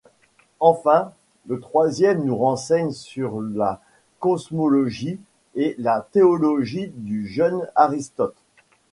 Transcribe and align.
Enfin, 0.59 1.13
le 1.45 1.59
troisième 1.59 2.23
nous 2.25 2.35
renseigne 2.35 2.89
sur 2.91 3.39
la 3.39 3.81
cosmologie 4.17 5.19
et 5.53 5.75
la 5.77 6.07
théologie 6.11 6.87
du 6.95 7.27
jeune 7.27 7.67
Aristote. 7.75 8.39